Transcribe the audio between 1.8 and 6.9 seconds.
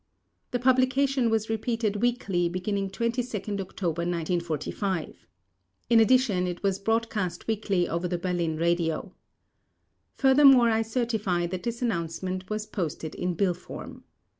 weekly beginning 22nd October 1945. In addition it was